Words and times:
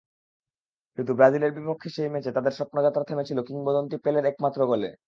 কিন্তু 0.97 1.11
ব্রাজিলের 1.17 1.55
বিপক্ষে 1.57 1.89
সেই 1.95 2.09
ম্যাচে 2.13 2.31
তাদের 2.33 2.53
স্বপ্নযাত্রা 2.55 3.03
থেমেছিল 3.03 3.39
কিংবদন্তি 3.47 3.95
পেলের 4.03 4.25
একমাত্র 4.27 4.59
গোলে। 4.67 4.91